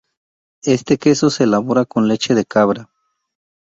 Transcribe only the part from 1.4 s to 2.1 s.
elabora con